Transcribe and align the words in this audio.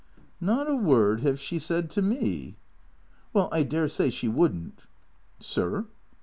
"Not 0.51 0.67
a 0.67 0.75
word 0.75 1.19
'ave 1.19 1.35
she 1.35 1.59
said 1.59 1.91
to 1.91 2.01
me." 2.01 2.57
"AVell, 3.35 3.49
I 3.51 3.61
dare 3.61 3.87
say 3.87 4.09
she 4.09 4.27
wouldn't." 4.27 4.87
"Sir?" 5.39 5.85